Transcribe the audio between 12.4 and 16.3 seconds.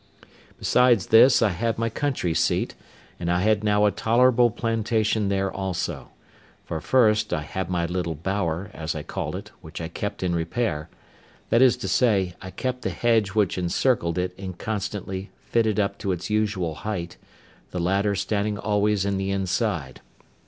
I kept the hedge which encircled it in constantly fitted up to